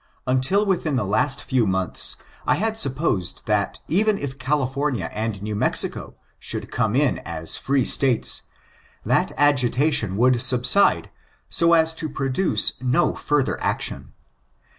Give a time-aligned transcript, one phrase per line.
[0.25, 2.15] Until within the last few months,
[2.47, 7.85] I had supposed that even if California and New Mexico should come in as free
[7.85, 8.47] States,
[9.05, 11.11] that agitation would subside
[11.49, 14.13] so as to produce no further action.